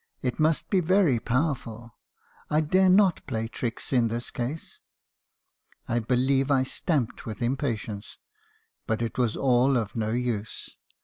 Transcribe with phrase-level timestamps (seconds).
[0.23, 1.93] It must be very powerful.
[2.49, 4.81] I dare not play tricks in this case.'
[5.87, 8.17] "I believe I stamped with impatience;
[8.87, 10.71] but it was all of no use.